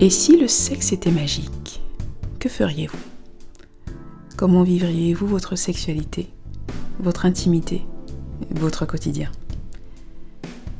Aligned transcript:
Et 0.00 0.10
si 0.10 0.36
le 0.36 0.46
sexe 0.46 0.92
était 0.92 1.10
magique, 1.10 1.82
que 2.38 2.48
feriez-vous? 2.48 2.96
Comment 4.36 4.62
vivriez-vous 4.62 5.26
votre 5.26 5.56
sexualité, 5.56 6.30
votre 7.00 7.26
intimité, 7.26 7.84
votre 8.50 8.86
quotidien? 8.86 9.32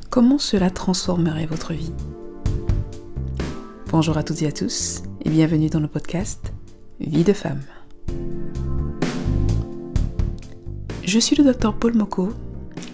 Comment 0.09 0.37
cela 0.37 0.69
transformerait 0.69 1.47
votre 1.47 1.73
vie? 1.73 1.91
Bonjour 3.91 4.17
à 4.17 4.23
toutes 4.23 4.41
et 4.41 4.47
à 4.47 4.53
tous 4.53 5.03
et 5.25 5.29
bienvenue 5.29 5.69
dans 5.69 5.81
le 5.81 5.89
podcast 5.89 6.53
Vie 7.01 7.25
de 7.25 7.33
femme. 7.33 7.63
Je 11.03 11.19
suis 11.19 11.35
le 11.35 11.43
docteur 11.43 11.77
Paul 11.77 11.93
Moko 11.93 12.29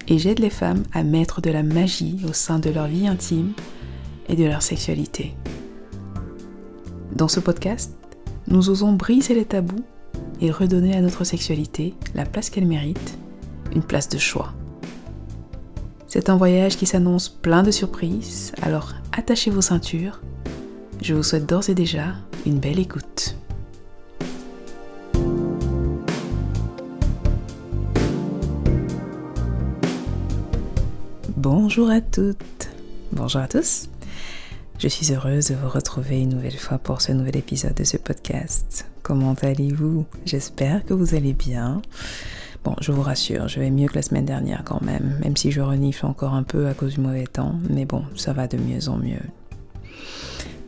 et 0.08 0.18
j'aide 0.18 0.40
les 0.40 0.50
femmes 0.50 0.86
à 0.92 1.04
mettre 1.04 1.40
de 1.40 1.52
la 1.52 1.62
magie 1.62 2.20
au 2.28 2.34
sein 2.34 2.58
de 2.58 2.72
leur 2.72 2.88
vie 2.88 3.08
intime 3.08 3.54
et 4.28 4.36
de 4.36 4.46
leur 4.46 4.64
sexualité. 4.64 5.36
Dans 7.16 7.30
ce 7.30 7.40
podcast, 7.40 7.94
nous 8.48 8.70
osons 8.70 8.92
briser 8.92 9.36
les 9.36 9.46
tabous 9.46 9.86
et 10.42 10.52
redonner 10.52 10.98
à 10.98 11.02
notre 11.02 11.24
sexualité 11.24 11.94
la 12.14 12.26
place 12.26 12.50
qu'elle 12.50 12.68
mérite, 12.68 13.18
une 13.74 13.84
place 13.84 14.10
de 14.10 14.18
choix. 14.18 14.54
C'est 16.08 16.30
un 16.30 16.36
voyage 16.36 16.76
qui 16.76 16.86
s'annonce 16.86 17.30
plein 17.30 17.64
de 17.64 17.72
surprises, 17.72 18.52
alors 18.62 18.96
attachez 19.14 19.50
vos 19.50 19.62
ceintures. 19.62 20.20
Je 21.02 21.14
vous 21.14 21.24
souhaite 21.24 21.46
d'ores 21.46 21.70
et 21.70 21.74
déjà 21.74 22.16
une 22.46 22.60
belle 22.60 22.80
écoute. 22.80 23.38
Bonjour 31.38 31.90
à 31.90 32.02
toutes, 32.02 32.72
bonjour 33.14 33.40
à 33.40 33.48
tous. 33.48 33.88
Je 34.78 34.90
suis 34.90 35.14
heureuse 35.14 35.48
de 35.48 35.56
vous 35.56 35.70
retrouver 35.70 36.20
une 36.20 36.30
nouvelle 36.30 36.58
fois 36.58 36.78
pour 36.78 37.00
ce 37.00 37.14
nouvel 37.14 37.38
épisode 37.38 37.76
de 37.76 37.86
ce 37.86 37.96
podcast. 37.96 38.86
Comment 39.04 39.34
allez-vous? 39.42 40.06
J'espère 40.26 40.84
que 40.84 40.94
vous 40.94 41.16
allez 41.16 41.32
bien. 41.32 41.82
Bon, 42.66 42.76
je 42.82 42.92
vous 42.92 43.02
rassure, 43.02 43.48
je 43.48 43.62
vais 43.62 43.72
mieux 43.72 43.88
que 43.88 43.96
la 43.96 44.02
semaine 44.02 44.26
dernière 44.26 44.64
quand 44.66 44.82
même, 44.82 45.18
même 45.24 45.38
si 45.38 45.50
je 45.50 45.62
renifle 45.62 46.06
encore 46.06 46.34
un 46.34 46.44
peu 46.44 46.68
à 46.68 46.74
cause 46.74 46.96
du 46.96 47.00
mauvais 47.00 47.26
temps, 47.26 47.56
mais 47.70 47.86
bon, 47.86 48.04
ça 48.16 48.34
va 48.34 48.48
de 48.48 48.58
mieux 48.58 48.90
en 48.90 48.98
mieux. 48.98 49.22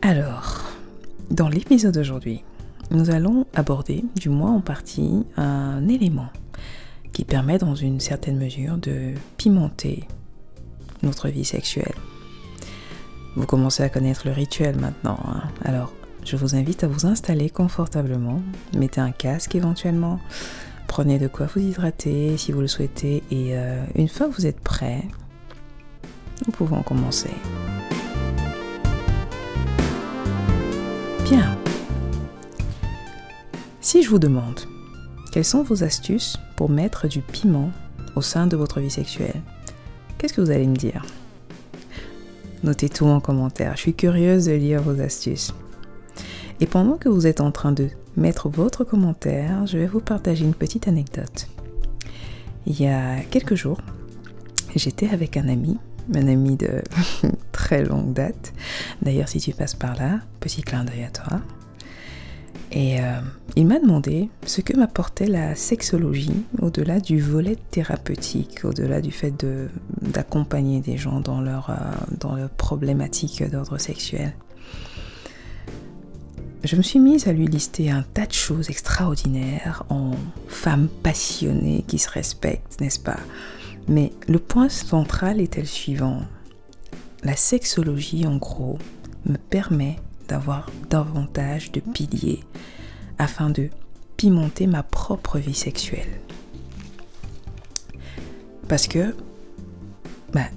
Alors, 0.00 0.62
dans 1.30 1.50
l'épisode 1.50 1.94
d'aujourd'hui, 1.94 2.44
nous 2.90 3.10
allons 3.10 3.46
aborder, 3.54 4.04
du 4.16 4.30
moins 4.30 4.54
en 4.54 4.60
partie, 4.60 5.26
un 5.36 5.86
élément 5.86 6.30
qui 7.12 7.24
permet 7.24 7.58
dans 7.58 7.74
une 7.74 8.00
certaine 8.00 8.38
mesure 8.38 8.78
de 8.78 9.12
pimenter 9.36 10.04
notre 11.02 11.28
vie 11.28 11.44
sexuelle. 11.44 11.94
Vous 13.38 13.46
commencez 13.46 13.84
à 13.84 13.88
connaître 13.88 14.22
le 14.26 14.32
rituel 14.32 14.76
maintenant. 14.80 15.20
Hein. 15.28 15.42
Alors, 15.64 15.92
je 16.24 16.34
vous 16.34 16.56
invite 16.56 16.82
à 16.82 16.88
vous 16.88 17.06
installer 17.06 17.50
confortablement. 17.50 18.42
Mettez 18.76 19.00
un 19.00 19.12
casque 19.12 19.54
éventuellement. 19.54 20.18
Prenez 20.88 21.20
de 21.20 21.28
quoi 21.28 21.46
vous 21.46 21.60
hydrater 21.60 22.36
si 22.36 22.50
vous 22.50 22.60
le 22.60 22.66
souhaitez. 22.66 23.22
Et 23.30 23.56
euh, 23.56 23.80
une 23.94 24.08
fois 24.08 24.26
que 24.26 24.34
vous 24.34 24.46
êtes 24.46 24.58
prêt, 24.58 25.04
nous 26.46 26.52
pouvons 26.52 26.82
commencer. 26.82 27.30
Bien. 31.22 31.56
Si 33.80 34.02
je 34.02 34.10
vous 34.10 34.18
demande 34.18 34.58
quelles 35.30 35.44
sont 35.44 35.62
vos 35.62 35.84
astuces 35.84 36.38
pour 36.56 36.70
mettre 36.70 37.06
du 37.06 37.20
piment 37.20 37.70
au 38.16 38.20
sein 38.20 38.48
de 38.48 38.56
votre 38.56 38.80
vie 38.80 38.90
sexuelle, 38.90 39.40
qu'est-ce 40.18 40.34
que 40.34 40.40
vous 40.40 40.50
allez 40.50 40.66
me 40.66 40.74
dire? 40.74 41.04
Notez 42.62 42.88
tout 42.88 43.06
en 43.06 43.20
commentaire. 43.20 43.72
Je 43.76 43.82
suis 43.82 43.94
curieuse 43.94 44.46
de 44.46 44.52
lire 44.52 44.82
vos 44.82 45.00
astuces. 45.00 45.54
Et 46.60 46.66
pendant 46.66 46.96
que 46.96 47.08
vous 47.08 47.26
êtes 47.26 47.40
en 47.40 47.52
train 47.52 47.72
de 47.72 47.88
mettre 48.16 48.48
votre 48.48 48.84
commentaire, 48.84 49.66
je 49.66 49.78
vais 49.78 49.86
vous 49.86 50.00
partager 50.00 50.44
une 50.44 50.54
petite 50.54 50.88
anecdote. 50.88 51.46
Il 52.66 52.80
y 52.80 52.86
a 52.86 53.20
quelques 53.30 53.54
jours, 53.54 53.80
j'étais 54.74 55.08
avec 55.08 55.36
un 55.36 55.48
ami, 55.48 55.78
un 56.14 56.26
ami 56.26 56.56
de 56.56 56.82
très 57.52 57.84
longue 57.84 58.12
date. 58.12 58.52
D'ailleurs, 59.02 59.28
si 59.28 59.38
tu 59.38 59.52
passes 59.52 59.74
par 59.74 59.94
là, 59.96 60.20
petit 60.40 60.62
clin 60.62 60.84
d'œil 60.84 61.04
à 61.04 61.10
toi. 61.10 61.40
Et 62.70 63.00
euh, 63.00 63.20
il 63.56 63.66
m'a 63.66 63.78
demandé 63.78 64.28
ce 64.44 64.60
que 64.60 64.76
m'apportait 64.76 65.26
la 65.26 65.54
sexologie 65.54 66.44
au-delà 66.60 67.00
du 67.00 67.20
volet 67.20 67.56
thérapeutique, 67.70 68.64
au-delà 68.64 69.00
du 69.00 69.10
fait 69.10 69.34
d'accompagner 70.02 70.80
des 70.80 70.98
gens 70.98 71.20
dans 71.20 71.40
leur, 71.40 71.70
euh, 71.70 71.74
dans 72.20 72.34
leur 72.34 72.50
problématique 72.50 73.42
d'ordre 73.50 73.78
sexuel. 73.78 74.34
Je 76.64 76.76
me 76.76 76.82
suis 76.82 76.98
mise 76.98 77.28
à 77.28 77.32
lui 77.32 77.46
lister 77.46 77.90
un 77.90 78.02
tas 78.02 78.26
de 78.26 78.32
choses 78.32 78.68
extraordinaires 78.68 79.84
en 79.88 80.10
femme 80.48 80.88
passionnée 81.02 81.84
qui 81.86 81.98
se 81.98 82.10
respecte, 82.10 82.80
n'est-ce 82.80 82.98
pas? 82.98 83.18
Mais 83.86 84.12
le 84.26 84.38
point 84.38 84.68
central 84.68 85.40
était 85.40 85.60
le 85.60 85.66
suivant? 85.66 86.20
La 87.22 87.36
sexologie, 87.36 88.26
en 88.26 88.36
gros, 88.36 88.78
me 89.24 89.36
permet 89.36 89.96
d'avoir 90.28 90.70
davantage 90.90 91.72
de 91.72 91.80
piliers 91.80 92.44
afin 93.18 93.50
de 93.50 93.70
pimenter 94.16 94.66
ma 94.66 94.82
propre 94.82 95.38
vie 95.38 95.54
sexuelle. 95.54 96.20
Parce 98.68 98.86
que, 98.86 99.16
bah, 100.32 100.48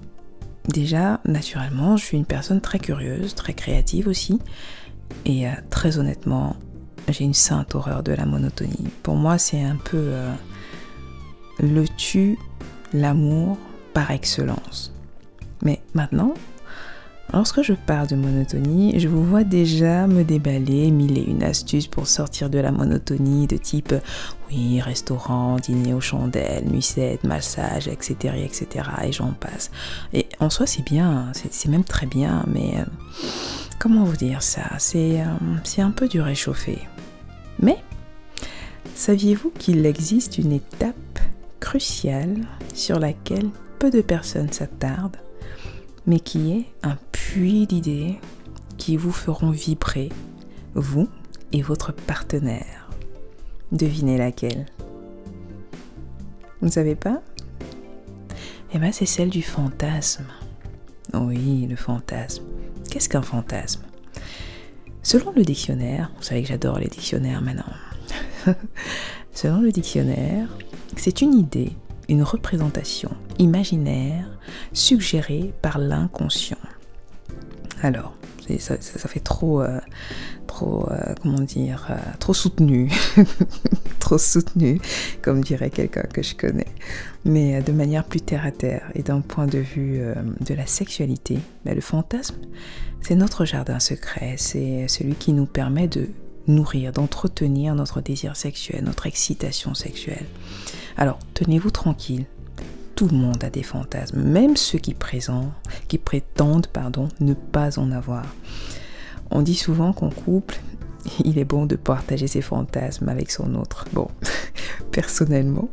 déjà, 0.67 1.21
naturellement, 1.25 1.97
je 1.97 2.05
suis 2.05 2.17
une 2.17 2.25
personne 2.25 2.61
très 2.61 2.79
curieuse, 2.79 3.35
très 3.35 3.53
créative 3.53 4.07
aussi. 4.07 4.39
Et 5.25 5.47
euh, 5.47 5.51
très 5.69 5.97
honnêtement, 5.97 6.55
j'ai 7.07 7.23
une 7.23 7.33
sainte 7.33 7.75
horreur 7.75 8.03
de 8.03 8.11
la 8.11 8.25
monotonie. 8.25 8.89
Pour 9.03 9.15
moi, 9.15 9.37
c'est 9.37 9.63
un 9.63 9.77
peu 9.77 9.97
euh, 9.97 10.33
le 11.59 11.85
tu, 11.97 12.37
l'amour 12.93 13.57
par 13.93 14.11
excellence. 14.11 14.93
Mais 15.63 15.81
maintenant, 15.93 16.33
Lorsque 17.33 17.61
je 17.61 17.73
parle 17.73 18.07
de 18.07 18.17
monotonie, 18.17 18.99
je 18.99 19.07
vous 19.07 19.23
vois 19.23 19.45
déjà 19.45 20.05
me 20.05 20.23
déballer 20.23 20.91
mille 20.91 21.17
et 21.17 21.23
une 21.23 21.43
astuces 21.43 21.87
pour 21.87 22.07
sortir 22.07 22.49
de 22.49 22.59
la 22.59 22.71
monotonie 22.71 23.47
de 23.47 23.55
type 23.55 23.93
oui, 24.49 24.81
restaurant, 24.81 25.55
dîner 25.55 25.93
aux 25.93 26.01
chandelles, 26.01 26.65
nuisette, 26.67 27.23
massage, 27.23 27.87
etc. 27.87 28.35
etc. 28.43 28.85
et 29.05 29.13
j'en 29.13 29.31
passe. 29.31 29.71
Et 30.13 30.27
en 30.41 30.49
soi, 30.49 30.67
c'est 30.67 30.83
bien, 30.83 31.31
c'est 31.33 31.69
même 31.69 31.85
très 31.85 32.05
bien, 32.05 32.43
mais 32.47 32.73
euh, 32.77 32.85
comment 33.79 34.03
vous 34.03 34.17
dire 34.17 34.43
ça? 34.43 34.63
Euh, 34.95 35.23
C'est 35.63 35.81
un 35.81 35.91
peu 35.91 36.09
du 36.09 36.19
réchauffé. 36.19 36.79
Mais 37.59 37.77
saviez-vous 38.93 39.51
qu'il 39.57 39.85
existe 39.85 40.37
une 40.37 40.51
étape 40.51 41.19
cruciale 41.61 42.41
sur 42.73 42.99
laquelle 42.99 43.49
peu 43.79 43.89
de 43.89 44.01
personnes 44.01 44.51
s'attardent? 44.51 45.17
Mais 46.06 46.19
qui 46.19 46.51
est 46.51 46.66
un 46.84 46.97
puits 47.12 47.67
d'idées 47.67 48.19
qui 48.78 48.97
vous 48.97 49.12
feront 49.12 49.51
vibrer, 49.51 50.09
vous 50.73 51.07
et 51.51 51.62
votre 51.62 51.94
partenaire. 51.94 52.89
Devinez 53.72 54.17
laquelle 54.17 54.66
Vous 56.59 56.67
ne 56.67 56.72
savez 56.72 56.95
pas? 56.95 57.22
Eh 58.73 58.79
bien, 58.79 58.91
c'est 58.91 59.06
celle 59.06 59.29
du 59.29 59.41
fantasme. 59.41 60.25
Oui, 61.13 61.67
le 61.69 61.75
fantasme. 61.75 62.44
Qu'est-ce 62.90 63.09
qu'un 63.09 63.22
fantasme? 63.22 63.84
Selon 65.03 65.31
le 65.35 65.44
dictionnaire, 65.44 66.11
vous 66.17 66.23
savez 66.23 66.41
que 66.41 66.47
j'adore 66.47 66.79
les 66.79 66.88
dictionnaires 66.88 67.41
maintenant. 67.41 67.73
Selon 69.34 69.61
le 69.61 69.72
dictionnaire, 69.72 70.47
c'est 70.95 71.22
une 71.22 71.34
idée 71.34 71.73
une 72.11 72.23
représentation 72.23 73.09
imaginaire 73.39 74.25
suggérée 74.73 75.53
par 75.61 75.79
l'inconscient. 75.79 76.58
Alors, 77.81 78.13
ça, 78.59 78.78
fait 79.08 79.22
trop, 79.22 79.61
euh, 79.61 79.79
trop, 80.46 80.91
euh, 80.91 81.16
comment 81.22 81.40
dire, 81.40 81.87
euh, 81.90 81.96
trop 82.19 82.34
soutenu, 82.34 82.91
trop 83.99 84.17
soutenu, 84.17 84.81
comme 85.22 85.41
dirait 85.41 85.69
quelqu'un 85.69 86.03
que 86.03 86.22
je 86.22 86.35
connais. 86.35 86.67
Mais 87.23 87.61
de 87.61 87.72
manière 87.72 88.03
plus 88.03 88.19
terre 88.19 88.46
à 88.46 88.52
terre 88.52 88.91
et 88.93 89.03
d'un 89.03 89.22
point 89.22 89.47
de 89.47 89.59
vue 89.59 90.02
de 90.41 90.53
la 90.53 90.66
sexualité, 90.66 91.40
ben, 91.63 91.73
le 91.73 91.81
fantasme, 91.81 92.35
c'est 92.99 93.16
notre 93.16 93.46
jardin 93.46 93.79
secret, 93.79 94.35
c'est 94.37 94.87
celui 94.90 95.16
qui 95.16 95.31
nous 95.31 95.46
permet 95.46 95.87
de 95.87 96.09
nourrir, 96.47 96.91
d'entretenir 96.91 97.76
notre 97.76 98.02
désir 98.02 98.35
sexuel, 98.35 98.84
notre 98.84 99.08
excitation 99.08 99.73
sexuelle. 99.73 100.26
Alors, 100.97 101.20
tenez-vous 101.34 101.72
tranquille. 101.72 102.26
Tout 102.96 103.08
le 103.08 103.17
monde 103.17 103.43
a 103.43 103.49
des 103.49 103.64
fantasmes, 103.64 104.22
même 104.22 104.55
ceux 104.58 104.78
qui, 104.78 104.96
qui 105.88 105.97
prétendent 105.97 106.67
pardon, 106.67 107.08
ne 107.20 107.34
pas 107.34 107.79
en 107.79 107.91
avoir. 107.91 108.26
On 109.32 109.41
dit 109.41 109.55
souvent 109.55 109.93
qu'en 109.93 110.09
couple, 110.09 110.59
il 111.23 111.40
est 111.40 111.46
bon 111.46 111.66
de 111.66 111.76
partager 111.76 112.28
ses 112.28 112.41
fantasmes 112.41 113.09
avec 113.09 113.32
son 113.32 113.55
autre. 113.55 113.85
Bon, 113.94 114.08
personnellement, 114.91 115.70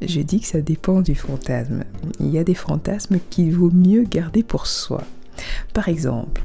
je 0.00 0.20
dis 0.20 0.40
que 0.40 0.46
ça 0.46 0.60
dépend 0.60 1.00
du 1.00 1.14
fantasme. 1.14 1.84
Il 2.20 2.28
y 2.28 2.38
a 2.38 2.44
des 2.44 2.54
fantasmes 2.54 3.18
qu'il 3.30 3.54
vaut 3.54 3.70
mieux 3.70 4.04
garder 4.04 4.42
pour 4.42 4.66
soi. 4.66 5.02
Par 5.72 5.88
exemple, 5.88 6.42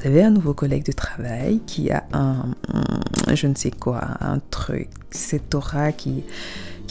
Vous 0.00 0.06
avez 0.06 0.22
un 0.22 0.30
nouveau 0.30 0.54
collègue 0.54 0.86
de 0.86 0.92
travail 0.92 1.60
qui 1.66 1.90
a 1.90 2.04
un, 2.14 2.46
je 3.34 3.46
ne 3.46 3.54
sais 3.54 3.70
quoi, 3.70 4.00
un 4.20 4.38
truc, 4.38 4.88
cette 5.10 5.54
aura 5.54 5.92
qui, 5.92 6.24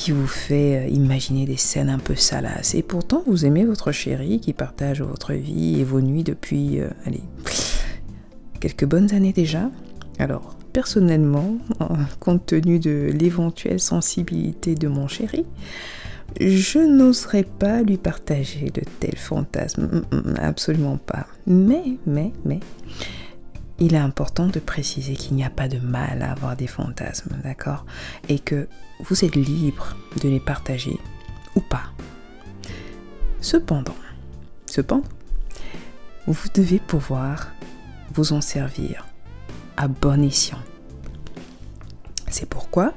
vous 0.09 0.27
fait 0.27 0.77
euh, 0.77 0.87
imaginer 0.87 1.47
des 1.47 1.57
scènes 1.57 1.89
un 1.89 1.97
peu 1.97 2.15
salaces. 2.15 2.75
Et 2.75 2.83
pourtant, 2.83 3.23
vous 3.25 3.45
aimez 3.45 3.65
votre 3.65 3.91
chéri 3.91 4.39
qui 4.39 4.53
partage 4.53 5.01
votre 5.01 5.33
vie 5.33 5.79
et 5.79 5.83
vos 5.83 6.01
nuits 6.01 6.23
depuis, 6.23 6.79
euh, 6.79 6.89
allez, 7.07 7.23
quelques 8.59 8.85
bonnes 8.85 9.11
années 9.13 9.33
déjà. 9.33 9.71
Alors, 10.19 10.55
personnellement, 10.71 11.57
compte 12.19 12.45
tenu 12.45 12.79
de 12.79 13.11
l'éventuelle 13.13 13.79
sensibilité 13.79 14.75
de 14.75 14.87
mon 14.87 15.07
chéri, 15.07 15.45
je 16.39 16.79
n'oserais 16.79 17.43
pas 17.43 17.81
lui 17.81 17.97
partager 17.97 18.69
de 18.69 18.81
tels 18.99 19.17
fantasmes. 19.17 20.03
Absolument 20.37 20.97
pas. 20.97 21.27
Mais, 21.47 21.97
mais, 22.05 22.31
mais, 22.45 22.59
il 23.79 23.95
est 23.95 23.99
important 23.99 24.47
de 24.47 24.59
préciser 24.59 25.13
qu'il 25.13 25.35
n'y 25.35 25.43
a 25.43 25.49
pas 25.49 25.67
de 25.67 25.79
mal 25.79 26.21
à 26.21 26.31
avoir 26.31 26.55
des 26.55 26.67
fantasmes, 26.67 27.37
d'accord? 27.43 27.85
Et 28.27 28.39
que 28.39 28.67
vous 29.01 29.25
êtes 29.25 29.35
libre 29.35 29.95
de 30.21 30.29
les 30.29 30.39
partager 30.39 30.97
ou 31.55 31.61
pas. 31.61 31.85
Cependant, 33.41 33.95
cependant, 34.65 35.07
vous 36.27 36.49
devez 36.53 36.79
pouvoir 36.79 37.51
vous 38.13 38.33
en 38.33 38.41
servir 38.41 39.08
bon 39.87 40.23
escient. 40.23 40.59
C'est 42.29 42.47
pourquoi 42.47 42.93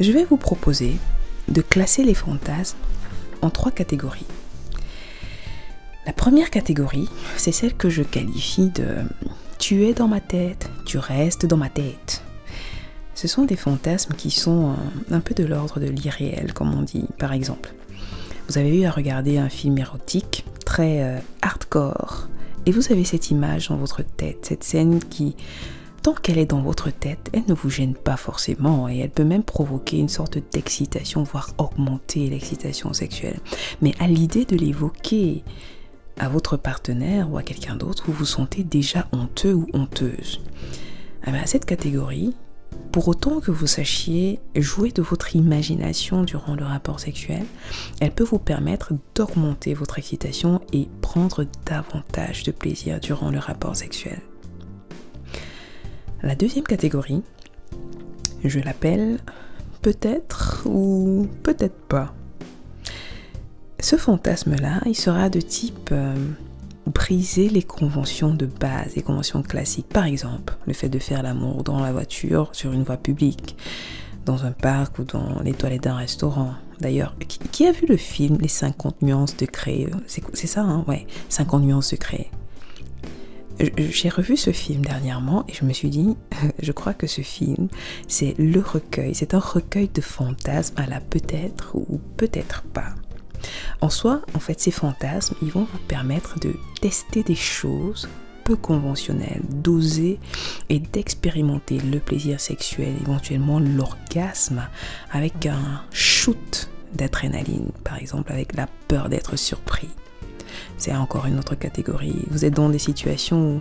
je 0.00 0.10
vais 0.10 0.24
vous 0.24 0.36
proposer 0.36 0.96
de 1.48 1.60
classer 1.60 2.02
les 2.02 2.14
fantasmes 2.14 2.78
en 3.40 3.50
trois 3.50 3.70
catégories. 3.70 4.26
La 6.06 6.12
première 6.12 6.50
catégorie, 6.50 7.08
c'est 7.36 7.52
celle 7.52 7.74
que 7.74 7.88
je 7.88 8.02
qualifie 8.02 8.70
de 8.70 9.04
tu 9.58 9.84
es 9.84 9.94
dans 9.94 10.08
ma 10.08 10.20
tête, 10.20 10.68
tu 10.84 10.98
restes 10.98 11.46
dans 11.46 11.56
ma 11.56 11.68
tête. 11.68 12.24
Ce 13.14 13.28
sont 13.28 13.44
des 13.44 13.54
fantasmes 13.54 14.14
qui 14.14 14.32
sont 14.32 14.74
un, 15.12 15.20
peu 15.20 15.34
de 15.34 15.44
l'ordre 15.44 15.78
de 15.78 15.86
l'irréel, 15.86 16.52
comme 16.52 16.74
on 16.74 16.82
dit, 16.82 17.06
par 17.18 17.32
exemple. 17.32 17.72
Vous 18.48 18.58
avez 18.58 18.80
eu 18.80 18.84
à 18.84 18.90
regarder 18.90 19.38
un 19.38 19.48
film 19.48 19.78
érotique 19.78 20.44
très 20.64 21.02
euh, 21.02 21.18
hardcore 21.42 22.28
et 22.66 22.72
vous 22.72 22.92
avez 22.92 23.04
cette 23.04 23.30
image 23.30 23.68
dans 23.68 23.76
votre 23.76 24.02
tête, 24.02 24.46
cette 24.46 24.64
scène 24.64 24.98
qui 24.98 25.36
tant 26.02 26.14
qu'elle 26.14 26.38
est 26.38 26.46
dans 26.46 26.62
votre 26.62 26.90
tête, 26.90 27.30
elle 27.32 27.44
ne 27.46 27.54
vous 27.54 27.70
gêne 27.70 27.94
pas 27.94 28.16
forcément 28.16 28.88
et 28.88 28.98
elle 28.98 29.10
peut 29.10 29.24
même 29.24 29.44
provoquer 29.44 29.98
une 29.98 30.08
sorte 30.08 30.38
d'excitation, 30.52 31.22
voire 31.22 31.50
augmenter 31.58 32.28
l'excitation 32.28 32.92
sexuelle. 32.92 33.38
Mais 33.80 33.94
à 34.00 34.08
l'idée 34.08 34.44
de 34.44 34.56
l'évoquer 34.56 35.44
à 36.18 36.28
votre 36.28 36.56
partenaire 36.56 37.32
ou 37.32 37.38
à 37.38 37.42
quelqu'un 37.42 37.76
d'autre, 37.76 38.04
vous 38.06 38.12
vous 38.12 38.24
sentez 38.24 38.64
déjà 38.64 39.06
honteux 39.12 39.54
ou 39.54 39.66
honteuse. 39.72 40.40
À 41.22 41.28
ah 41.28 41.30
ben, 41.30 41.42
cette 41.46 41.66
catégorie, 41.66 42.34
pour 42.92 43.08
autant 43.08 43.40
que 43.40 43.50
vous 43.50 43.66
sachiez 43.66 44.38
jouer 44.54 44.92
de 44.92 45.00
votre 45.00 45.34
imagination 45.34 46.24
durant 46.24 46.54
le 46.54 46.64
rapport 46.64 47.00
sexuel, 47.00 47.44
elle 48.00 48.12
peut 48.12 48.22
vous 48.22 48.38
permettre 48.38 48.92
d'augmenter 49.14 49.72
votre 49.72 49.98
excitation 49.98 50.60
et 50.74 50.88
prendre 51.00 51.46
davantage 51.64 52.42
de 52.42 52.52
plaisir 52.52 53.00
durant 53.00 53.30
le 53.30 53.38
rapport 53.38 53.74
sexuel. 53.74 54.20
La 56.22 56.34
deuxième 56.34 56.64
catégorie, 56.64 57.22
je 58.44 58.60
l'appelle 58.60 59.18
peut-être 59.80 60.62
ou 60.66 61.28
peut-être 61.42 61.80
pas. 61.88 62.14
Ce 63.80 63.96
fantasme-là, 63.96 64.80
il 64.84 64.94
sera 64.94 65.30
de 65.30 65.40
type 65.40 65.88
euh, 65.92 66.14
briser 66.92 67.48
les 67.48 67.62
conventions 67.62 68.34
de 68.34 68.46
base, 68.46 68.94
les 68.96 69.02
conventions 69.02 69.42
classiques. 69.42 69.88
Par 69.88 70.04
exemple, 70.04 70.54
le 70.66 70.72
fait 70.72 70.88
de 70.88 70.98
faire 70.98 71.22
l'amour 71.22 71.64
dans 71.64 71.80
la 71.80 71.92
voiture, 71.92 72.50
sur 72.52 72.72
une 72.72 72.82
voie 72.82 72.96
publique, 72.96 73.56
dans 74.24 74.44
un 74.44 74.52
parc 74.52 74.98
ou 74.98 75.04
dans 75.04 75.40
les 75.42 75.52
toilettes 75.52 75.84
d'un 75.84 75.96
restaurant. 75.96 76.54
D'ailleurs, 76.80 77.14
qui, 77.52 77.66
a 77.66 77.72
vu 77.72 77.86
le 77.86 77.96
film 77.96 78.38
Les 78.40 78.48
50 78.48 79.02
nuances 79.02 79.36
de 79.36 79.46
créer 79.46 79.88
C'est 80.06 80.46
ça, 80.46 80.62
hein? 80.62 80.84
Ouais, 80.88 81.06
50 81.28 81.62
nuances 81.62 81.92
de 81.92 81.96
créer 81.96 82.30
j'ai 83.76 84.08
revu 84.08 84.36
ce 84.36 84.50
film 84.50 84.84
dernièrement 84.84 85.44
et 85.48 85.52
je 85.52 85.64
me 85.64 85.72
suis 85.72 85.90
dit, 85.90 86.16
je 86.62 86.72
crois 86.72 86.94
que 86.94 87.06
ce 87.06 87.20
film, 87.20 87.68
c'est 88.08 88.34
le 88.38 88.60
recueil, 88.60 89.14
c'est 89.14 89.34
un 89.34 89.38
recueil 89.38 89.88
de 89.88 90.00
fantasmes 90.00 90.78
à 90.78 90.86
la 90.86 91.00
peut-être 91.00 91.76
ou 91.76 92.00
peut-être 92.16 92.62
pas. 92.62 92.94
En 93.82 93.90
soi, 93.90 94.22
en 94.34 94.38
fait, 94.38 94.58
ces 94.60 94.70
fantasmes, 94.70 95.34
ils 95.42 95.50
vont 95.50 95.66
vous 95.70 95.78
permettre 95.86 96.38
de 96.38 96.54
tester 96.80 97.22
des 97.22 97.34
choses 97.34 98.08
peu 98.44 98.56
conventionnelles, 98.56 99.42
d'oser 99.50 100.18
et 100.70 100.78
d'expérimenter 100.80 101.78
le 101.78 101.98
plaisir 102.00 102.40
sexuel, 102.40 102.94
éventuellement 103.02 103.60
l'orgasme, 103.60 104.66
avec 105.12 105.46
un 105.46 105.82
shoot 105.92 106.70
d'adrénaline, 106.94 107.70
par 107.84 107.98
exemple 107.98 108.32
avec 108.32 108.54
la 108.54 108.66
peur 108.88 109.08
d'être 109.08 109.36
surpris 109.36 109.90
c'est 110.82 110.94
encore 110.94 111.26
une 111.26 111.38
autre 111.38 111.54
catégorie. 111.54 112.24
Vous 112.30 112.44
êtes 112.44 112.54
dans 112.54 112.68
des 112.68 112.78
situations 112.78 113.56
où 113.56 113.60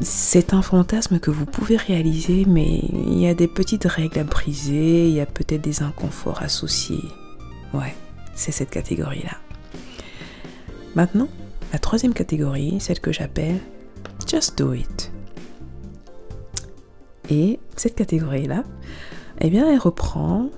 c'est 0.00 0.52
un 0.52 0.62
fantasme 0.62 1.18
que 1.18 1.30
vous 1.30 1.46
pouvez 1.46 1.76
réaliser, 1.76 2.44
mais 2.46 2.82
il 2.92 3.18
y 3.18 3.26
a 3.26 3.34
des 3.34 3.48
petites 3.48 3.84
règles 3.84 4.18
à 4.18 4.24
briser, 4.24 5.08
il 5.08 5.14
y 5.14 5.20
a 5.20 5.26
peut-être 5.26 5.62
des 5.62 5.82
inconforts 5.82 6.42
associés. 6.42 7.04
Ouais, 7.72 7.94
c'est 8.38 8.52
cette 8.52 8.70
catégorie-là. 8.70 9.36
Maintenant, 10.94 11.28
la 11.72 11.78
troisième 11.78 12.14
catégorie, 12.14 12.78
celle 12.80 13.00
que 13.00 13.12
j'appelle 13.12 13.58
Just 14.26 14.56
Do 14.56 14.72
It. 14.72 15.12
Et 17.30 17.58
cette 17.76 17.94
catégorie-là, 17.94 18.62
eh 19.40 19.50
bien, 19.50 19.70
elle 19.70 19.78
reprend 19.78 20.50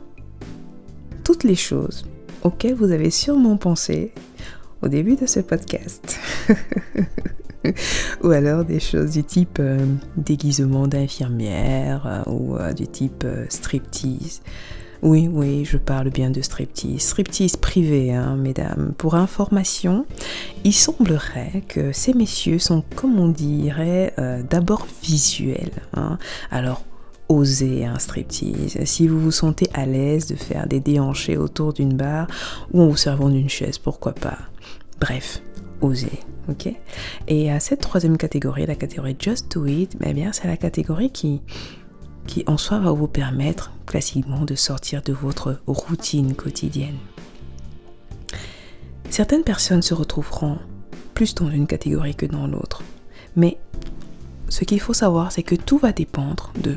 toutes 1.25 1.43
les 1.43 1.57
choses 1.57 2.07
auxquelles 2.43 2.75
vous 2.75 2.93
avez 2.93 3.11
sûrement 3.11 3.57
pensé 3.57 4.13
au 4.83 4.89
début 4.89 5.17
de 5.17 5.27
ce 5.27 5.41
podcast. 5.41 6.19
ou 8.23 8.31
alors 8.31 8.65
des 8.65 8.81
choses 8.81 9.11
du 9.11 9.25
type 9.25 9.59
euh, 9.59 9.85
déguisement 10.17 10.87
d'infirmière 10.87 12.07
euh, 12.07 12.31
ou 12.31 12.57
euh, 12.57 12.73
du 12.73 12.87
type 12.87 13.27
striptease. 13.49 14.43
Oui, 15.03 15.29
oui, 15.33 15.65
je 15.65 15.79
parle 15.79 16.11
bien 16.11 16.31
de 16.31 16.43
striptease. 16.43 17.01
Striptease 17.01 17.57
privé, 17.57 18.13
hein, 18.13 18.37
mesdames. 18.37 18.93
Pour 18.99 19.15
information, 19.15 20.05
il 20.65 20.75
semblerait 20.75 21.63
que 21.69 21.93
ces 21.93 22.13
messieurs 22.13 22.59
sont, 22.59 22.85
comme 22.97 23.19
on 23.19 23.29
dirait, 23.29 24.15
d'abord 24.49 24.87
visuels. 25.03 25.83
Hein. 25.95 26.19
Alors, 26.51 26.83
osez 27.31 27.85
un 27.85 27.99
striptease. 27.99 28.85
Si 28.85 29.07
vous 29.07 29.21
vous 29.21 29.31
sentez 29.31 29.69
à 29.73 29.87
l'aise 29.87 30.27
de 30.27 30.35
faire 30.35 30.67
des 30.67 30.81
déhanchés 30.81 31.37
autour 31.37 31.73
d'une 31.73 31.95
barre 31.95 32.27
ou 32.73 32.83
en 32.83 32.89
vous 32.89 32.97
servant 32.97 33.31
d'une 33.31 33.49
chaise, 33.49 33.79
pourquoi 33.79 34.13
pas. 34.13 34.39
Bref, 35.01 35.41
osez, 35.81 36.21
ok 36.49 36.75
Et 37.29 37.51
à 37.51 37.61
cette 37.61 37.81
troisième 37.81 38.17
catégorie, 38.17 38.67
la 38.67 38.75
catégorie 38.75 39.17
Just 39.19 39.53
Do 39.53 39.65
It, 39.67 39.97
eh 40.05 40.13
bien, 40.13 40.33
c'est 40.33 40.49
la 40.49 40.57
catégorie 40.57 41.11
qui, 41.11 41.41
qui 42.31 42.45
en 42.47 42.57
soi 42.57 42.79
va 42.79 42.93
vous 42.93 43.09
permettre 43.09 43.73
classiquement 43.87 44.45
de 44.45 44.55
sortir 44.55 45.03
de 45.03 45.13
votre 45.13 45.61
routine 45.67 46.37
quotidienne. 46.37 46.99
Certaines 49.11 49.43
personnes 49.43 49.83
se 49.83 49.95
retrouveront 49.95 50.59
plus 51.13 51.35
dans 51.35 51.51
une 51.51 51.67
catégorie 51.67 52.15
que 52.15 52.27
dans 52.27 52.47
l'autre. 52.47 52.85
Mais 53.35 53.59
ce 54.49 54.63
qu'il 54.65 54.79
faut 54.79 54.95
savoir, 54.95 55.33
c'est 55.33 55.43
que 55.43 55.57
tout 55.57 55.79
va 55.79 55.91
dépendre 55.91 56.53
de 56.63 56.77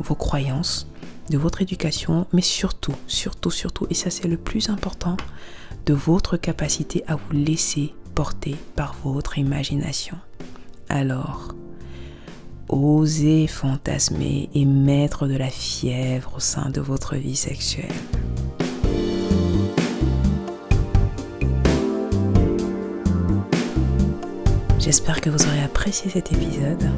vos 0.00 0.16
croyances, 0.16 0.88
de 1.30 1.38
votre 1.38 1.62
éducation, 1.62 2.26
mais 2.32 2.42
surtout, 2.42 2.96
surtout, 3.06 3.52
surtout, 3.52 3.86
et 3.90 3.94
ça 3.94 4.10
c'est 4.10 4.26
le 4.26 4.36
plus 4.36 4.70
important, 4.70 5.16
de 5.86 5.94
votre 5.94 6.36
capacité 6.36 7.04
à 7.06 7.14
vous 7.14 7.32
laisser 7.32 7.94
porter 8.16 8.56
par 8.74 8.96
votre 9.04 9.38
imagination. 9.38 10.16
Alors, 10.88 11.54
osez 12.70 13.46
fantasmer 13.46 14.48
et 14.54 14.64
mettre 14.64 15.26
de 15.26 15.36
la 15.36 15.48
fièvre 15.48 16.34
au 16.36 16.40
sein 16.40 16.70
de 16.70 16.80
votre 16.80 17.16
vie 17.16 17.36
sexuelle. 17.36 17.88
J'espère 24.78 25.20
que 25.20 25.30
vous 25.30 25.42
aurez 25.46 25.62
apprécié 25.62 26.10
cet 26.10 26.32
épisode. 26.32 26.88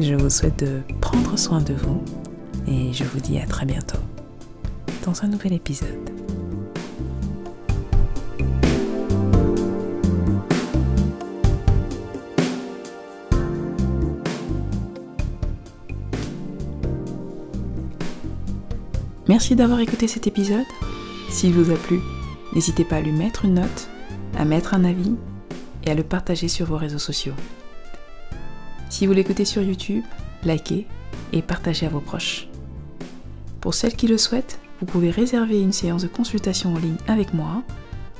Je 0.00 0.14
vous 0.14 0.30
souhaite 0.30 0.60
de 0.60 0.80
prendre 1.00 1.38
soin 1.38 1.60
de 1.60 1.74
vous 1.74 2.02
et 2.66 2.92
je 2.92 3.04
vous 3.04 3.20
dis 3.20 3.38
à 3.38 3.46
très 3.46 3.66
bientôt 3.66 3.98
dans 5.04 5.24
un 5.24 5.28
nouvel 5.28 5.54
épisode. 5.54 6.27
Merci 19.28 19.54
d'avoir 19.54 19.80
écouté 19.80 20.08
cet 20.08 20.26
épisode. 20.26 20.64
S'il 21.28 21.52
vous 21.52 21.70
a 21.70 21.76
plu, 21.76 22.00
n'hésitez 22.54 22.84
pas 22.84 22.96
à 22.96 23.00
lui 23.02 23.12
mettre 23.12 23.44
une 23.44 23.54
note, 23.54 23.90
à 24.38 24.46
mettre 24.46 24.72
un 24.72 24.84
avis 24.84 25.14
et 25.84 25.90
à 25.90 25.94
le 25.94 26.02
partager 26.02 26.48
sur 26.48 26.64
vos 26.64 26.78
réseaux 26.78 26.98
sociaux. 26.98 27.34
Si 28.88 29.06
vous 29.06 29.12
l'écoutez 29.12 29.44
sur 29.44 29.60
YouTube, 29.60 30.02
likez 30.44 30.86
et 31.34 31.42
partagez 31.42 31.84
à 31.84 31.90
vos 31.90 32.00
proches. 32.00 32.48
Pour 33.60 33.74
celles 33.74 33.96
qui 33.96 34.06
le 34.06 34.16
souhaitent, 34.16 34.60
vous 34.80 34.86
pouvez 34.86 35.10
réserver 35.10 35.60
une 35.60 35.72
séance 35.72 36.02
de 36.02 36.08
consultation 36.08 36.74
en 36.74 36.78
ligne 36.78 36.96
avec 37.06 37.34
moi 37.34 37.62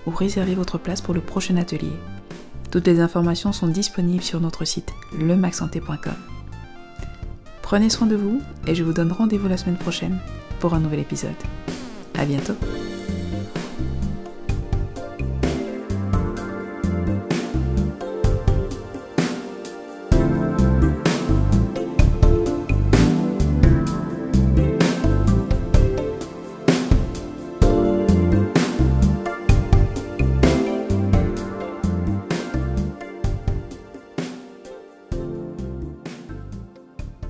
ou 0.06 0.10
réserver 0.10 0.54
votre 0.54 0.76
place 0.76 1.00
pour 1.00 1.14
le 1.14 1.22
prochain 1.22 1.56
atelier. 1.56 1.92
Toutes 2.70 2.86
les 2.86 3.00
informations 3.00 3.52
sont 3.52 3.68
disponibles 3.68 4.22
sur 4.22 4.40
notre 4.40 4.66
site 4.66 4.92
lemaxsanté.com. 5.18 6.12
Prenez 7.62 7.88
soin 7.88 8.06
de 8.06 8.16
vous 8.16 8.42
et 8.66 8.74
je 8.74 8.84
vous 8.84 8.92
donne 8.92 9.12
rendez-vous 9.12 9.48
la 9.48 9.56
semaine 9.56 9.78
prochaine 9.78 10.18
pour 10.58 10.74
un 10.74 10.80
nouvel 10.80 11.00
épisode. 11.00 11.36
À 12.18 12.24
bientôt! 12.24 12.56